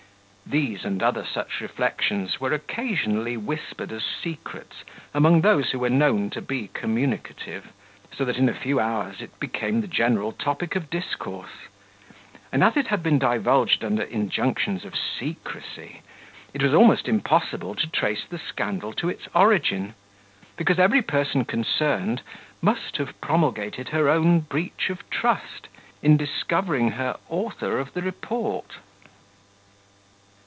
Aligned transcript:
These 0.47 0.83
and 0.83 1.01
other 1.01 1.25
such 1.25 1.61
reflections 1.61 2.41
were 2.41 2.51
occasionally 2.51 3.37
whispered 3.37 3.89
as 3.93 4.03
secrets 4.03 4.83
among 5.13 5.39
those 5.39 5.69
who 5.71 5.79
were 5.79 5.89
known 5.89 6.29
to 6.31 6.41
be 6.41 6.67
communicative; 6.73 7.71
so 8.13 8.25
that, 8.25 8.35
in 8.35 8.49
a 8.49 8.53
few 8.53 8.77
hours, 8.77 9.21
it 9.21 9.39
became 9.39 9.79
the 9.79 9.87
general 9.87 10.33
topic 10.33 10.75
of 10.75 10.89
discourse; 10.89 11.69
and, 12.51 12.65
as 12.65 12.75
it 12.75 12.87
had 12.87 13.01
been 13.01 13.17
divulged 13.17 13.81
under 13.81 14.01
injunctions 14.03 14.83
of 14.83 14.93
secrecy, 14.97 16.01
it 16.53 16.61
was 16.61 16.73
almost 16.73 17.07
impossible 17.07 17.73
to 17.75 17.87
trace 17.87 18.25
the 18.29 18.37
scandal 18.39 18.91
to 18.91 19.07
its 19.07 19.29
origin; 19.33 19.93
because 20.57 20.79
every 20.79 21.01
person 21.01 21.45
concerned 21.45 22.23
must 22.61 22.97
have 22.97 23.21
promulgated 23.21 23.89
her 23.89 24.09
own 24.09 24.41
breach 24.41 24.89
of 24.89 25.09
trust, 25.09 25.69
in 26.01 26.17
discovering 26.17 26.91
her 26.91 27.17
author 27.29 27.79
of 27.79 27.93
the 27.93 28.01
report. 28.01 28.75